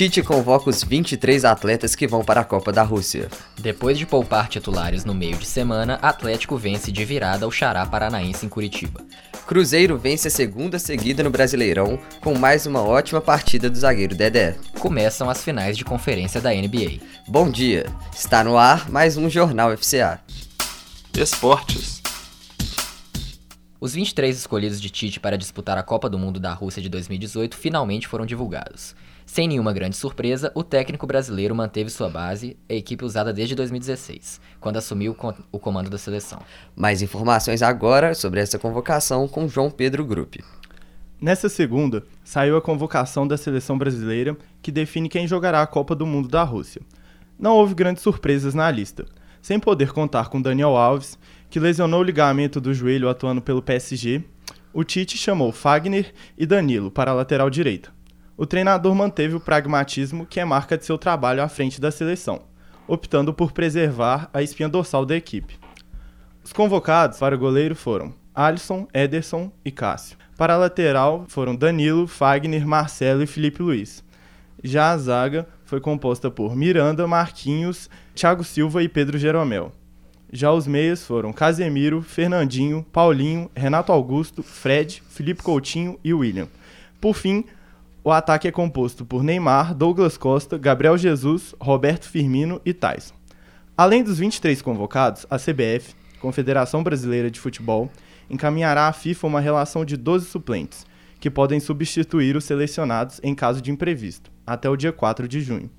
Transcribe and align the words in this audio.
Tite 0.00 0.22
convoca 0.22 0.70
os 0.70 0.82
23 0.82 1.44
atletas 1.44 1.94
que 1.94 2.06
vão 2.06 2.24
para 2.24 2.40
a 2.40 2.44
Copa 2.44 2.72
da 2.72 2.82
Rússia. 2.82 3.28
Depois 3.58 3.98
de 3.98 4.06
poupar 4.06 4.48
titulares 4.48 5.04
no 5.04 5.12
meio 5.12 5.36
de 5.36 5.44
semana, 5.44 5.98
Atlético 6.00 6.56
vence 6.56 6.90
de 6.90 7.04
virada 7.04 7.46
o 7.46 7.50
Xará 7.50 7.84
Paranaense 7.84 8.46
em 8.46 8.48
Curitiba. 8.48 9.04
Cruzeiro 9.46 9.98
vence 9.98 10.28
a 10.28 10.30
segunda 10.30 10.78
seguida 10.78 11.22
no 11.22 11.28
Brasileirão, 11.28 11.98
com 12.22 12.34
mais 12.34 12.64
uma 12.64 12.80
ótima 12.80 13.20
partida 13.20 13.68
do 13.68 13.76
zagueiro 13.76 14.14
Dedé. 14.14 14.56
Começam 14.78 15.28
as 15.28 15.44
finais 15.44 15.76
de 15.76 15.84
conferência 15.84 16.40
da 16.40 16.48
NBA. 16.48 17.00
Bom 17.28 17.50
dia, 17.50 17.84
está 18.16 18.42
no 18.42 18.56
ar 18.56 18.88
mais 18.88 19.18
um 19.18 19.28
Jornal 19.28 19.76
FCA. 19.76 20.18
Esportes. 21.14 21.99
Os 23.80 23.94
23 23.94 24.36
escolhidos 24.36 24.78
de 24.78 24.90
Tite 24.90 25.18
para 25.18 25.38
disputar 25.38 25.78
a 25.78 25.82
Copa 25.82 26.06
do 26.06 26.18
Mundo 26.18 26.38
da 26.38 26.52
Rússia 26.52 26.82
de 26.82 26.88
2018 26.90 27.56
finalmente 27.56 28.06
foram 28.06 28.26
divulgados. 28.26 28.94
Sem 29.24 29.48
nenhuma 29.48 29.72
grande 29.72 29.96
surpresa, 29.96 30.52
o 30.54 30.62
técnico 30.62 31.06
brasileiro 31.06 31.54
manteve 31.54 31.88
sua 31.88 32.10
base, 32.10 32.58
a 32.68 32.74
equipe 32.74 33.06
usada 33.06 33.32
desde 33.32 33.54
2016, 33.54 34.38
quando 34.60 34.76
assumiu 34.76 35.16
o 35.50 35.58
comando 35.58 35.88
da 35.88 35.96
seleção. 35.96 36.42
Mais 36.76 37.00
informações 37.00 37.62
agora 37.62 38.14
sobre 38.14 38.40
essa 38.40 38.58
convocação 38.58 39.26
com 39.26 39.48
João 39.48 39.70
Pedro 39.70 40.04
Gruppe. 40.04 40.44
Nessa 41.18 41.48
segunda, 41.48 42.04
saiu 42.22 42.58
a 42.58 42.62
convocação 42.62 43.26
da 43.26 43.38
seleção 43.38 43.78
brasileira, 43.78 44.36
que 44.60 44.70
define 44.70 45.08
quem 45.08 45.26
jogará 45.26 45.62
a 45.62 45.66
Copa 45.66 45.94
do 45.94 46.04
Mundo 46.04 46.28
da 46.28 46.42
Rússia. 46.42 46.82
Não 47.38 47.56
houve 47.56 47.74
grandes 47.74 48.02
surpresas 48.02 48.52
na 48.52 48.70
lista, 48.70 49.06
sem 49.40 49.58
poder 49.58 49.92
contar 49.92 50.28
com 50.28 50.40
Daniel 50.40 50.76
Alves, 50.76 51.18
que 51.48 51.60
lesionou 51.60 52.00
o 52.00 52.04
ligamento 52.04 52.60
do 52.60 52.74
joelho 52.74 53.08
atuando 53.08 53.40
pelo 53.42 53.62
PSG. 53.62 54.22
O 54.72 54.84
Tite 54.84 55.16
chamou 55.16 55.52
Fagner 55.52 56.12
e 56.38 56.46
Danilo 56.46 56.90
para 56.90 57.10
a 57.10 57.14
lateral 57.14 57.50
direita 57.50 57.90
o 58.40 58.46
treinador 58.46 58.94
manteve 58.94 59.34
o 59.34 59.40
pragmatismo 59.40 60.24
que 60.24 60.40
é 60.40 60.46
marca 60.46 60.78
de 60.78 60.86
seu 60.86 60.96
trabalho 60.96 61.42
à 61.42 61.48
frente 61.48 61.78
da 61.78 61.90
seleção, 61.90 62.40
optando 62.88 63.34
por 63.34 63.52
preservar 63.52 64.30
a 64.32 64.40
espinha 64.40 64.66
dorsal 64.66 65.04
da 65.04 65.14
equipe. 65.14 65.58
Os 66.42 66.50
convocados 66.50 67.18
para 67.18 67.34
o 67.34 67.38
goleiro 67.38 67.76
foram 67.76 68.14
Alisson, 68.34 68.88
Ederson 68.94 69.52
e 69.62 69.70
Cássio. 69.70 70.16
Para 70.38 70.54
a 70.54 70.56
lateral 70.56 71.26
foram 71.28 71.54
Danilo, 71.54 72.06
Fagner, 72.06 72.66
Marcelo 72.66 73.22
e 73.22 73.26
Felipe 73.26 73.62
Luiz. 73.62 74.02
Já 74.64 74.92
a 74.92 74.96
zaga 74.96 75.46
foi 75.70 75.80
composta 75.80 76.28
por 76.28 76.56
Miranda, 76.56 77.06
Marquinhos, 77.06 77.88
Thiago 78.12 78.42
Silva 78.42 78.82
e 78.82 78.88
Pedro 78.88 79.16
Jeromel. 79.16 79.70
Já 80.32 80.52
os 80.52 80.66
meias 80.66 81.06
foram 81.06 81.32
Casemiro, 81.32 82.02
Fernandinho, 82.02 82.84
Paulinho, 82.92 83.48
Renato 83.54 83.92
Augusto, 83.92 84.42
Fred, 84.42 85.00
Felipe 85.08 85.44
Coutinho 85.44 85.96
e 86.02 86.12
William. 86.12 86.48
Por 87.00 87.14
fim, 87.14 87.44
o 88.02 88.10
ataque 88.10 88.48
é 88.48 88.50
composto 88.50 89.04
por 89.06 89.22
Neymar, 89.22 89.72
Douglas 89.72 90.16
Costa, 90.16 90.58
Gabriel 90.58 90.98
Jesus, 90.98 91.54
Roberto 91.60 92.08
Firmino 92.08 92.60
e 92.64 92.72
Tyson. 92.72 93.14
Além 93.76 94.02
dos 94.02 94.18
23 94.18 94.60
convocados, 94.60 95.24
a 95.30 95.38
CBF, 95.38 95.94
Confederação 96.20 96.82
Brasileira 96.82 97.30
de 97.30 97.38
Futebol, 97.38 97.88
encaminhará 98.28 98.88
à 98.88 98.92
FIFA 98.92 99.28
uma 99.28 99.40
relação 99.40 99.84
de 99.84 99.96
12 99.96 100.26
suplentes, 100.26 100.84
que 101.20 101.30
podem 101.30 101.60
substituir 101.60 102.34
os 102.34 102.44
selecionados 102.44 103.20
em 103.22 103.34
caso 103.34 103.60
de 103.60 103.70
imprevisto, 103.70 104.32
até 104.46 104.68
o 104.68 104.76
dia 104.76 104.90
4 104.90 105.28
de 105.28 105.40
junho. 105.40 105.70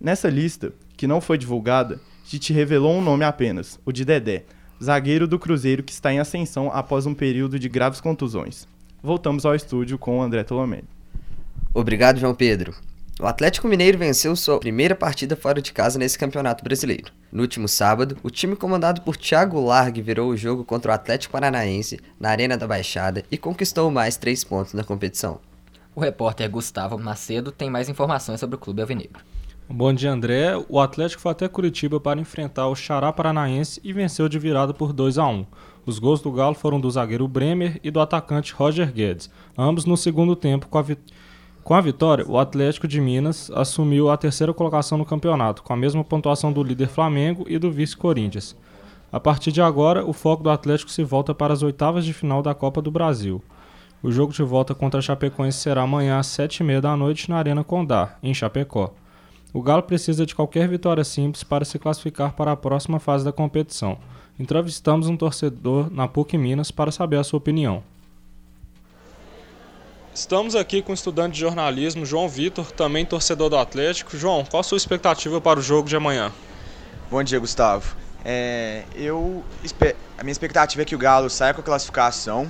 Nessa 0.00 0.30
lista, 0.30 0.72
que 0.96 1.06
não 1.06 1.20
foi 1.20 1.36
divulgada, 1.36 2.00
Tite 2.24 2.52
revelou 2.52 2.94
um 2.94 3.02
nome 3.02 3.24
apenas, 3.24 3.78
o 3.84 3.92
de 3.92 4.04
Dedé, 4.04 4.44
zagueiro 4.82 5.26
do 5.26 5.38
Cruzeiro 5.38 5.82
que 5.82 5.92
está 5.92 6.12
em 6.12 6.20
ascensão 6.20 6.70
após 6.72 7.04
um 7.06 7.14
período 7.14 7.58
de 7.58 7.68
graves 7.68 8.00
contusões. 8.00 8.66
Voltamos 9.02 9.44
ao 9.44 9.54
estúdio 9.54 9.98
com 9.98 10.18
o 10.18 10.22
André 10.22 10.44
Tolomé. 10.44 10.82
Obrigado, 11.74 12.18
João 12.18 12.34
Pedro. 12.34 12.74
O 13.20 13.26
Atlético 13.26 13.68
Mineiro 13.68 13.96
venceu 13.96 14.34
sua 14.34 14.58
primeira 14.58 14.92
partida 14.92 15.36
fora 15.36 15.62
de 15.62 15.72
casa 15.72 15.96
nesse 16.00 16.18
campeonato 16.18 16.64
brasileiro. 16.64 17.12
No 17.30 17.42
último 17.42 17.68
sábado, 17.68 18.16
o 18.24 18.30
time 18.30 18.56
comandado 18.56 19.02
por 19.02 19.16
Thiago 19.16 19.64
Largue 19.64 20.02
virou 20.02 20.30
o 20.30 20.36
jogo 20.36 20.64
contra 20.64 20.90
o 20.90 20.94
Atlético 20.94 21.32
Paranaense 21.32 22.00
na 22.18 22.30
Arena 22.30 22.56
da 22.58 22.66
Baixada 22.66 23.22
e 23.30 23.38
conquistou 23.38 23.88
mais 23.88 24.16
três 24.16 24.42
pontos 24.42 24.74
na 24.74 24.82
competição. 24.82 25.38
O 25.94 26.00
repórter 26.00 26.50
Gustavo 26.50 26.98
Macedo 26.98 27.52
tem 27.52 27.70
mais 27.70 27.88
informações 27.88 28.40
sobre 28.40 28.56
o 28.56 28.58
Clube 28.58 28.82
Alvinegro. 28.82 29.22
Bom 29.68 29.92
dia, 29.94 30.10
André. 30.10 30.52
O 30.68 30.80
Atlético 30.80 31.22
foi 31.22 31.30
até 31.30 31.46
Curitiba 31.46 32.00
para 32.00 32.20
enfrentar 32.20 32.66
o 32.66 32.74
Xará 32.74 33.12
Paranaense 33.12 33.80
e 33.84 33.92
venceu 33.92 34.28
de 34.28 34.40
virada 34.40 34.74
por 34.74 34.92
2 34.92 35.18
a 35.18 35.28
1. 35.28 35.46
Os 35.86 36.00
gols 36.00 36.20
do 36.20 36.32
Galo 36.32 36.56
foram 36.56 36.80
do 36.80 36.90
zagueiro 36.90 37.28
Bremer 37.28 37.78
e 37.84 37.92
do 37.92 38.00
atacante 38.00 38.52
Roger 38.52 38.92
Guedes, 38.92 39.30
ambos 39.56 39.84
no 39.84 39.96
segundo 39.96 40.34
tempo 40.34 40.66
com 40.66 40.78
a 40.78 40.82
vitória 40.82 41.14
com 41.64 41.72
a 41.72 41.80
vitória, 41.80 42.26
o 42.28 42.38
Atlético 42.38 42.86
de 42.86 43.00
Minas 43.00 43.50
assumiu 43.54 44.10
a 44.10 44.18
terceira 44.18 44.52
colocação 44.52 44.98
no 44.98 45.06
campeonato, 45.06 45.62
com 45.62 45.72
a 45.72 45.76
mesma 45.76 46.04
pontuação 46.04 46.52
do 46.52 46.62
líder 46.62 46.88
Flamengo 46.88 47.46
e 47.48 47.58
do 47.58 47.72
vice 47.72 47.96
Corinthians. 47.96 48.54
A 49.10 49.18
partir 49.18 49.50
de 49.50 49.62
agora, 49.62 50.04
o 50.04 50.12
foco 50.12 50.42
do 50.42 50.50
Atlético 50.50 50.90
se 50.90 51.02
volta 51.02 51.34
para 51.34 51.54
as 51.54 51.62
oitavas 51.62 52.04
de 52.04 52.12
final 52.12 52.42
da 52.42 52.54
Copa 52.54 52.82
do 52.82 52.90
Brasil. 52.90 53.42
O 54.02 54.12
jogo 54.12 54.30
de 54.30 54.42
volta 54.42 54.74
contra 54.74 54.98
a 54.98 55.02
Chapecoense 55.02 55.56
será 55.56 55.80
amanhã 55.80 56.18
às 56.18 56.26
sete 56.26 56.58
e 56.58 56.64
meia 56.64 56.82
da 56.82 56.94
noite 56.94 57.30
na 57.30 57.38
Arena 57.38 57.64
Condá, 57.64 58.18
em 58.22 58.34
Chapecó. 58.34 58.92
O 59.50 59.62
Galo 59.62 59.84
precisa 59.84 60.26
de 60.26 60.34
qualquer 60.34 60.68
vitória 60.68 61.02
simples 61.02 61.42
para 61.42 61.64
se 61.64 61.78
classificar 61.78 62.34
para 62.34 62.52
a 62.52 62.56
próxima 62.56 63.00
fase 63.00 63.24
da 63.24 63.32
competição. 63.32 63.96
Entrevistamos 64.38 65.08
um 65.08 65.16
torcedor 65.16 65.90
na 65.90 66.06
PUC 66.06 66.36
Minas 66.36 66.70
para 66.70 66.92
saber 66.92 67.16
a 67.16 67.24
sua 67.24 67.38
opinião. 67.38 67.82
Estamos 70.14 70.54
aqui 70.54 70.80
com 70.80 70.92
o 70.92 70.94
estudante 70.94 71.34
de 71.34 71.40
jornalismo 71.40 72.06
João 72.06 72.28
Vitor, 72.28 72.70
também 72.70 73.04
torcedor 73.04 73.50
do 73.50 73.56
Atlético. 73.56 74.16
João, 74.16 74.44
qual 74.44 74.60
a 74.60 74.62
sua 74.62 74.78
expectativa 74.78 75.40
para 75.40 75.58
o 75.58 75.62
jogo 75.62 75.88
de 75.88 75.96
amanhã? 75.96 76.32
Bom 77.10 77.20
dia, 77.24 77.36
Gustavo. 77.40 77.96
É, 78.24 78.84
eu 78.94 79.44
a 80.16 80.22
minha 80.22 80.30
expectativa 80.30 80.82
é 80.82 80.84
que 80.84 80.94
o 80.94 80.98
Galo 80.98 81.28
saia 81.28 81.52
com 81.52 81.60
a 81.60 81.64
classificação, 81.64 82.48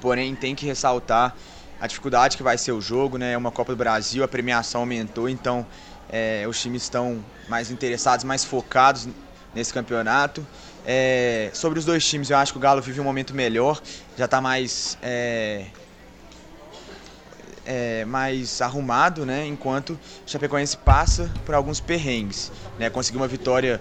porém 0.00 0.36
tem 0.36 0.54
que 0.54 0.64
ressaltar 0.66 1.34
a 1.80 1.86
dificuldade 1.88 2.36
que 2.36 2.44
vai 2.44 2.56
ser 2.56 2.70
o 2.70 2.80
jogo, 2.80 3.18
né? 3.18 3.32
É 3.32 3.36
uma 3.36 3.50
Copa 3.50 3.72
do 3.72 3.76
Brasil, 3.76 4.22
a 4.22 4.28
premiação 4.28 4.82
aumentou, 4.82 5.28
então 5.28 5.66
é, 6.08 6.46
os 6.48 6.62
times 6.62 6.84
estão 6.84 7.24
mais 7.48 7.72
interessados, 7.72 8.24
mais 8.24 8.44
focados 8.44 9.08
nesse 9.52 9.74
campeonato. 9.74 10.46
É, 10.86 11.50
sobre 11.52 11.80
os 11.80 11.84
dois 11.84 12.06
times, 12.06 12.30
eu 12.30 12.36
acho 12.36 12.52
que 12.52 12.58
o 12.58 12.60
Galo 12.60 12.80
vive 12.80 13.00
um 13.00 13.04
momento 13.04 13.34
melhor, 13.34 13.82
já 14.16 14.26
está 14.26 14.40
mais 14.40 14.96
é, 15.02 15.66
é, 17.68 18.02
mais 18.06 18.62
arrumado, 18.62 19.26
né? 19.26 19.46
Enquanto 19.46 19.90
o 19.90 19.98
Chapecoense 20.24 20.74
passa 20.78 21.30
por 21.44 21.54
alguns 21.54 21.80
perrengues, 21.80 22.50
né? 22.78 22.88
Conseguiu 22.88 23.20
uma 23.20 23.28
vitória 23.28 23.78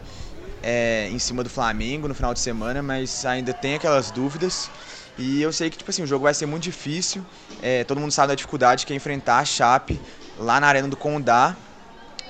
é, 0.61 1.07
em 1.09 1.17
cima 1.17 1.41
do 1.41 1.49
Flamengo 1.49 2.05
no 2.05 2.13
final 2.13 2.33
de 2.33 2.41
semana, 2.41 2.83
mas 2.83 3.25
ainda 3.25 3.53
tem 3.53 3.75
aquelas 3.75 4.11
dúvidas. 4.11 4.69
E 5.17 5.41
eu 5.41 5.53
sei 5.53 5.69
que 5.69 5.77
tipo 5.77 5.89
assim, 5.89 6.03
o 6.03 6.07
jogo 6.07 6.23
vai 6.23 6.33
ser 6.33 6.45
muito 6.45 6.63
difícil. 6.63 7.25
É, 7.61 7.85
todo 7.85 8.01
mundo 8.01 8.11
sabe 8.11 8.27
da 8.27 8.35
dificuldade 8.35 8.85
que 8.85 8.91
é 8.91 8.95
enfrentar 8.95 9.39
a 9.39 9.45
Chape 9.45 9.99
lá 10.37 10.59
na 10.59 10.67
Arena 10.67 10.89
do 10.89 10.97
Condá. 10.97 11.55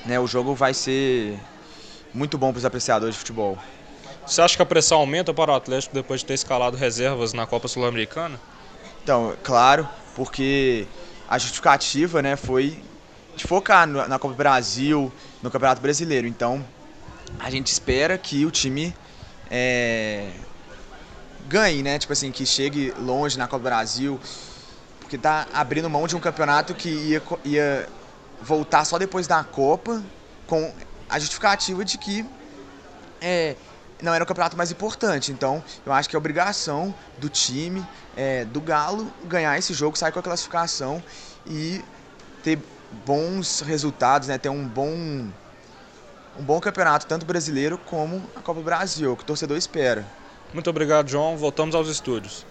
Né? 0.05 0.19
O 0.19 0.27
jogo 0.27 0.53
vai 0.53 0.75
ser 0.75 1.39
muito 2.13 2.37
bom 2.37 2.51
para 2.51 2.59
os 2.59 2.65
apreciadores 2.65 3.15
de 3.15 3.19
futebol. 3.19 3.57
Você 4.27 4.41
acha 4.41 4.55
que 4.55 4.61
a 4.61 4.65
pressão 4.65 4.99
aumenta 4.99 5.33
para 5.33 5.51
o 5.51 5.55
Atlético 5.55 5.95
depois 5.95 6.19
de 6.19 6.27
ter 6.27 6.35
escalado 6.35 6.77
reservas 6.77 7.33
na 7.33 7.47
Copa 7.47 7.67
Sul-Americana? 7.67 8.39
Então, 9.01 9.35
claro, 9.41 9.87
porque 10.15 10.85
a 11.29 11.37
justificativa 11.37 12.21
né, 12.21 12.35
foi 12.35 12.81
de 13.35 13.45
focar 13.45 13.85
na 13.85 14.17
Copa 14.17 14.33
do 14.33 14.37
Brasil, 14.37 15.11
no 15.43 15.51
Campeonato 15.51 15.81
Brasileiro. 15.81 16.27
Então, 16.27 16.65
a 17.39 17.49
gente 17.49 17.67
espera 17.67 18.17
que 18.17 18.45
o 18.45 18.51
time 18.51 18.95
é, 19.49 20.31
ganhe, 21.47 21.83
né? 21.83 21.99
Tipo 21.99 22.13
assim, 22.13 22.31
que 22.31 22.45
chegue 22.45 22.93
longe 22.97 23.37
na 23.37 23.45
Copa 23.45 23.59
do 23.59 23.63
Brasil, 23.63 24.19
porque 24.99 25.17
tá 25.17 25.47
abrindo 25.53 25.89
mão 25.89 26.07
de 26.07 26.15
um 26.15 26.19
campeonato 26.19 26.73
que 26.73 26.89
ia, 26.89 27.21
ia 27.45 27.89
voltar 28.41 28.85
só 28.85 28.97
depois 28.97 29.27
da 29.27 29.43
Copa, 29.43 30.03
com 30.47 30.73
a 31.09 31.19
justificativa 31.19 31.85
de 31.85 31.97
que 31.97 32.25
é, 33.21 33.55
não 34.01 34.13
era 34.13 34.23
o 34.23 34.27
campeonato 34.27 34.57
mais 34.57 34.71
importante. 34.71 35.31
Então, 35.31 35.63
eu 35.85 35.91
acho 35.91 36.09
que 36.09 36.15
é 36.15 36.19
obrigação 36.19 36.93
do 37.17 37.29
time, 37.29 37.85
é, 38.15 38.45
do 38.45 38.61
Galo, 38.61 39.11
ganhar 39.25 39.57
esse 39.57 39.73
jogo, 39.73 39.97
sair 39.97 40.11
com 40.11 40.19
a 40.19 40.23
classificação 40.23 41.01
e 41.45 41.83
ter 42.43 42.59
bons 43.05 43.61
resultados, 43.61 44.27
né? 44.27 44.37
ter 44.37 44.49
um 44.49 44.67
bom, 44.67 44.91
um 46.39 46.43
bom 46.43 46.59
campeonato, 46.59 47.05
tanto 47.07 47.25
brasileiro 47.25 47.77
como 47.77 48.23
a 48.35 48.41
Copa 48.41 48.59
do 48.59 48.65
Brasil, 48.65 49.15
que 49.15 49.23
o 49.23 49.25
torcedor 49.25 49.57
espera. 49.57 50.05
Muito 50.53 50.69
obrigado, 50.69 51.09
João. 51.09 51.35
Voltamos 51.35 51.75
aos 51.75 51.89
estúdios. 51.89 52.45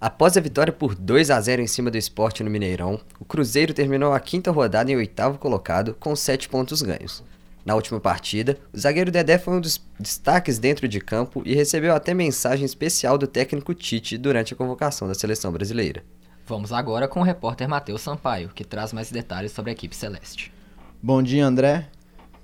Após 0.00 0.36
a 0.36 0.40
vitória 0.40 0.72
por 0.72 0.96
2 0.96 1.30
a 1.30 1.40
0 1.40 1.62
em 1.62 1.66
cima 1.68 1.88
do 1.88 1.96
esporte 1.96 2.42
no 2.42 2.50
Mineirão, 2.50 3.00
o 3.20 3.24
Cruzeiro 3.24 3.72
terminou 3.72 4.12
a 4.12 4.18
quinta 4.18 4.50
rodada 4.50 4.90
em 4.90 4.96
oitavo 4.96 5.38
colocado 5.38 5.94
com 5.94 6.16
7 6.16 6.48
pontos 6.48 6.82
ganhos. 6.82 7.22
Na 7.64 7.76
última 7.76 8.00
partida, 8.00 8.58
o 8.72 8.78
zagueiro 8.78 9.10
Dedé 9.10 9.38
foi 9.38 9.54
um 9.54 9.60
dos 9.60 9.80
destaques 9.98 10.58
dentro 10.58 10.88
de 10.88 11.00
campo 11.00 11.42
e 11.44 11.54
recebeu 11.54 11.94
até 11.94 12.12
mensagem 12.12 12.64
especial 12.64 13.16
do 13.16 13.26
técnico 13.26 13.72
Tite 13.72 14.18
durante 14.18 14.52
a 14.52 14.56
convocação 14.56 15.06
da 15.06 15.14
seleção 15.14 15.52
brasileira. 15.52 16.02
Vamos 16.44 16.72
agora 16.72 17.06
com 17.06 17.20
o 17.20 17.22
repórter 17.22 17.68
Matheus 17.68 18.02
Sampaio, 18.02 18.50
que 18.52 18.64
traz 18.64 18.92
mais 18.92 19.12
detalhes 19.12 19.52
sobre 19.52 19.70
a 19.70 19.74
equipe 19.74 19.94
celeste. 19.94 20.52
Bom 21.00 21.22
dia, 21.22 21.46
André. 21.46 21.88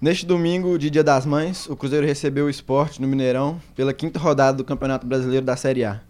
Neste 0.01 0.25
domingo, 0.25 0.79
de 0.79 0.89
Dia 0.89 1.03
das 1.03 1.27
Mães, 1.27 1.67
o 1.67 1.75
Cruzeiro 1.75 2.07
recebeu 2.07 2.47
o 2.47 2.51
esporte 2.51 3.03
no 3.03 3.09
Mineirão 3.09 3.61
pela 3.75 3.93
quinta 3.93 4.21
rodada 4.21 4.57
do 4.57 4.65
Campeonato 4.65 5.05
Brasileiro 5.05 5.45
da 5.45 5.57
Série 5.57 5.85
A. 5.85 6.01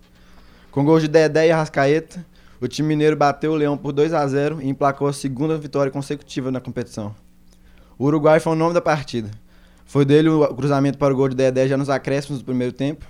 Com 0.70 0.84
gols 0.84 1.00
de 1.00 1.08
Dedé 1.08 1.46
e 1.46 1.50
Arrascaeta, 1.50 2.24
o 2.60 2.68
time 2.68 2.88
mineiro 2.88 3.16
bateu 3.16 3.52
o 3.52 3.56
Leão 3.56 3.78
por 3.78 3.92
2 3.92 4.12
a 4.12 4.26
0 4.26 4.60
e 4.60 4.68
emplacou 4.68 5.08
a 5.08 5.12
segunda 5.14 5.56
vitória 5.56 5.90
consecutiva 5.90 6.50
na 6.50 6.60
competição. 6.60 7.14
O 7.98 8.04
Uruguai 8.04 8.38
foi 8.38 8.52
o 8.52 8.56
nome 8.56 8.72
da 8.72 8.80
partida. 8.80 9.28
Foi 9.84 10.04
dele 10.04 10.28
o 10.28 10.54
cruzamento 10.54 10.98
para 10.98 11.12
o 11.12 11.16
gol 11.16 11.28
de 11.28 11.34
Dedé 11.34 11.66
já 11.66 11.76
nos 11.76 11.90
acréscimos 11.90 12.38
do 12.38 12.44
primeiro 12.44 12.72
tempo. 12.72 13.04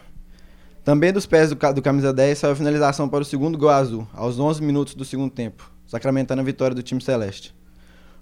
Também 0.82 1.12
dos 1.12 1.26
pés 1.26 1.50
do, 1.50 1.74
do 1.74 1.82
camisa 1.82 2.10
10 2.10 2.38
saiu 2.38 2.52
a 2.52 2.56
finalização 2.56 3.06
para 3.06 3.20
o 3.20 3.24
segundo 3.24 3.58
gol 3.58 3.68
azul, 3.68 4.08
aos 4.14 4.38
11 4.38 4.62
minutos 4.62 4.94
do 4.94 5.04
segundo 5.04 5.30
tempo, 5.30 5.70
sacramentando 5.86 6.40
a 6.40 6.44
vitória 6.44 6.74
do 6.74 6.82
time 6.82 7.02
celeste. 7.02 7.54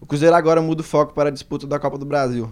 O 0.01 0.07
Cruzeiro 0.07 0.35
agora 0.35 0.61
muda 0.61 0.81
o 0.81 0.85
foco 0.85 1.15
para 1.15 1.29
a 1.29 1.33
disputa 1.33 1.69
da 1.69 1.79
Copa 1.79 1.97
do 1.97 2.05
Brasil. 2.05 2.51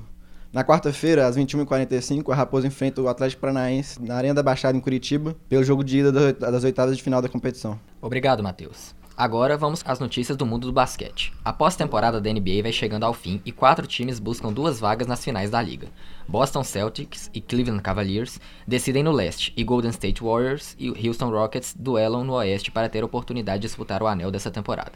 Na 0.53 0.63
quarta-feira, 0.63 1.27
às 1.27 1.37
21h45, 1.37 2.31
a 2.33 2.37
Raposa 2.37 2.69
enfrenta 2.69 3.03
o 3.03 3.09
Atlético 3.09 3.41
Paranaense 3.41 4.01
na 4.01 4.15
Arena 4.15 4.35
da 4.35 4.43
Baixada, 4.45 4.79
em 4.79 4.81
Curitiba, 4.81 5.35
pelo 5.49 5.65
jogo 5.65 5.83
de 5.83 5.99
ida 5.99 6.13
das 6.33 6.63
oitavas 6.63 6.97
de 6.97 7.03
final 7.03 7.21
da 7.21 7.29
competição. 7.29 7.77
Obrigado, 8.01 8.41
Matheus. 8.41 8.95
Agora 9.17 9.57
vamos 9.57 9.81
às 9.87 10.01
notícias 10.01 10.37
do 10.37 10.45
mundo 10.45 10.67
do 10.67 10.73
basquete. 10.73 11.33
A 11.45 11.53
pós-temporada 11.53 12.21
da 12.21 12.33
NBA 12.33 12.63
vai 12.63 12.73
chegando 12.73 13.05
ao 13.05 13.15
fim 13.15 13.41
e 13.45 13.53
quatro 13.53 13.87
times 13.87 14.19
buscam 14.19 14.53
duas 14.53 14.81
vagas 14.81 15.07
nas 15.07 15.23
finais 15.23 15.51
da 15.51 15.63
liga. 15.63 15.87
Boston 16.27 16.65
Celtics 16.65 17.31
e 17.33 17.41
Cleveland 17.41 17.81
Cavaliers 17.81 18.41
decidem 18.67 19.05
no 19.05 19.13
leste 19.13 19.53
e 19.57 19.63
Golden 19.63 19.93
State 19.93 20.21
Warriors 20.21 20.75
e 20.81 20.89
Houston 21.07 21.31
Rockets 21.31 21.77
duelam 21.79 22.25
no 22.25 22.33
oeste 22.33 22.73
para 22.73 22.89
ter 22.89 23.05
a 23.05 23.07
oportunidade 23.07 23.63
de 23.63 23.69
disputar 23.69 24.03
o 24.03 24.09
anel 24.09 24.33
dessa 24.33 24.51
temporada. 24.51 24.93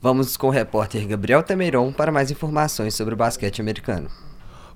Vamos 0.00 0.36
com 0.36 0.46
o 0.46 0.50
repórter 0.50 1.04
Gabriel 1.08 1.42
Temeron 1.42 1.92
para 1.92 2.12
mais 2.12 2.30
informações 2.30 2.94
sobre 2.94 3.14
o 3.14 3.16
basquete 3.16 3.60
americano. 3.60 4.08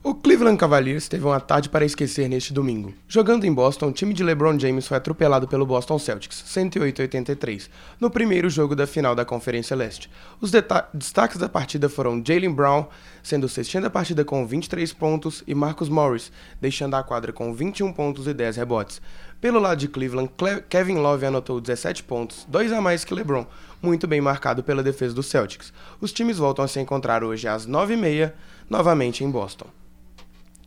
O 0.04 0.16
Cleveland 0.16 0.58
Cavaliers 0.58 1.06
teve 1.06 1.24
uma 1.24 1.38
tarde 1.38 1.68
para 1.68 1.84
esquecer 1.84 2.28
neste 2.28 2.52
domingo. 2.52 2.92
Jogando 3.06 3.44
em 3.44 3.54
Boston, 3.54 3.86
o 3.86 3.92
time 3.92 4.12
de 4.12 4.24
LeBron 4.24 4.58
James 4.58 4.88
foi 4.88 4.96
atropelado 4.96 5.46
pelo 5.46 5.64
Boston 5.64 5.96
Celtics, 5.96 6.42
108-83, 6.44 7.68
no 8.00 8.10
primeiro 8.10 8.50
jogo 8.50 8.74
da 8.74 8.84
final 8.84 9.14
da 9.14 9.24
Conferência 9.24 9.76
Leste. 9.76 10.10
Os 10.40 10.50
destaques 10.50 11.36
da 11.36 11.48
partida 11.48 11.88
foram 11.88 12.20
Jalen 12.20 12.52
Brown, 12.52 12.88
sendo 13.22 13.44
o 13.44 13.48
sextinho 13.48 13.84
da 13.84 13.90
partida 13.90 14.24
com 14.24 14.44
23 14.44 14.92
pontos, 14.92 15.44
e 15.46 15.54
Marcus 15.54 15.88
Morris, 15.88 16.32
deixando 16.60 16.94
a 16.94 17.04
quadra 17.04 17.32
com 17.32 17.54
21 17.54 17.92
pontos 17.92 18.26
e 18.26 18.34
10 18.34 18.56
rebotes. 18.56 19.00
Pelo 19.40 19.60
lado 19.60 19.78
de 19.78 19.86
Cleveland, 19.86 20.32
Kevin 20.68 20.96
Love 20.96 21.26
anotou 21.26 21.60
17 21.60 22.02
pontos, 22.02 22.44
dois 22.48 22.72
a 22.72 22.80
mais 22.80 23.04
que 23.04 23.14
LeBron, 23.14 23.46
muito 23.80 24.08
bem 24.08 24.20
marcado 24.20 24.64
pela 24.64 24.82
defesa 24.82 25.14
dos 25.14 25.26
Celtics. 25.26 25.72
Os 26.00 26.12
times 26.12 26.38
voltam 26.38 26.64
a 26.64 26.68
se 26.68 26.80
encontrar 26.80 27.22
hoje 27.22 27.46
às 27.46 27.68
9h30, 27.68 28.32
novamente 28.68 29.22
em 29.22 29.30
Boston. 29.30 29.68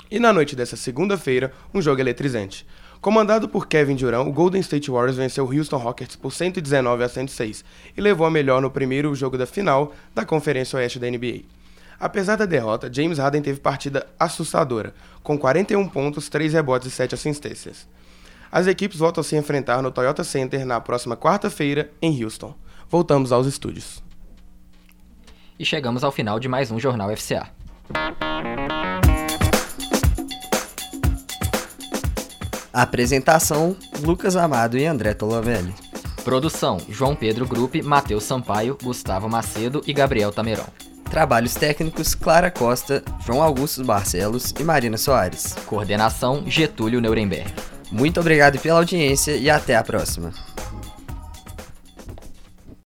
E 0.10 0.20
na 0.20 0.32
noite 0.32 0.56
dessa 0.56 0.76
segunda-feira, 0.76 1.52
um 1.74 1.82
jogo 1.82 2.00
eletrizante. 2.00 2.66
Comandado 3.02 3.48
por 3.48 3.68
Kevin 3.68 3.96
Durant, 3.96 4.28
o 4.28 4.32
Golden 4.32 4.62
State 4.62 4.90
Warriors 4.90 5.18
venceu 5.18 5.46
o 5.46 5.56
Houston 5.56 5.78
Rockets 5.78 6.16
por 6.16 6.32
119 6.32 7.04
a 7.04 7.10
106 7.10 7.64
e 7.96 8.02
levou 8.02 8.26
a 8.26 8.32
melhor 8.32 8.62
no 8.62 8.72
primeiro 8.72 9.14
jogo 9.14 9.38
da 9.38 9.46
final 9.46 9.94
da 10.14 10.26
Conferência 10.26 10.78
Oeste 10.78 10.98
da 10.98 11.10
NBA. 11.10 11.42
Apesar 12.00 12.36
da 12.36 12.46
derrota, 12.46 12.92
James 12.92 13.20
Harden 13.20 13.42
teve 13.42 13.60
partida 13.60 14.08
assustadora, 14.20 14.94
com 15.24 15.38
41 15.38 15.88
pontos, 15.88 16.30
3 16.30 16.54
rebotes 16.54 16.88
e 16.88 16.92
7 16.92 17.16
assistências. 17.16 17.88
As 18.52 18.68
equipes 18.68 18.98
voltam 18.98 19.22
a 19.22 19.24
se 19.24 19.36
enfrentar 19.36 19.82
no 19.82 19.92
Toyota 19.92 20.24
Center 20.24 20.66
na 20.66 20.80
próxima 20.80 21.16
quarta-feira, 21.16 21.92
em 22.02 22.24
Houston. 22.24 22.56
Voltamos 22.90 23.32
aos 23.32 23.48
estúdios. 23.48 24.04
E 25.58 25.66
chegamos 25.66 26.04
ao 26.04 26.12
final 26.12 26.40
de 26.40 26.48
mais 26.48 26.72
um 26.72 26.80
Jornal 26.80 27.16
FCA. 27.16 27.50
Apresentação: 32.76 33.74
Lucas 34.02 34.36
Amado 34.36 34.78
e 34.78 34.86
André 34.86 35.14
Tolovelli. 35.14 35.74
Produção: 36.26 36.78
João 36.90 37.16
Pedro 37.16 37.48
Gruppe, 37.48 37.82
Matheus 37.82 38.26
Sampaio, 38.26 38.78
Gustavo 38.84 39.30
Macedo 39.30 39.82
e 39.88 39.94
Gabriel 39.94 40.30
Tamerão. 40.30 40.66
Trabalhos 41.10 41.54
técnicos: 41.54 42.14
Clara 42.14 42.52
Costa, 42.52 43.02
João 43.26 43.42
Augusto 43.42 43.82
Barcelos 43.82 44.54
e 44.60 44.64
Marina 44.64 44.98
Soares. 44.98 45.56
Coordenação: 45.66 46.44
Getúlio 46.46 47.00
Nuremberg. 47.00 47.50
Muito 47.90 48.20
obrigado 48.20 48.60
pela 48.60 48.80
audiência 48.80 49.38
e 49.38 49.50
até 49.50 49.78
a 49.78 49.82
próxima. 49.84 50.34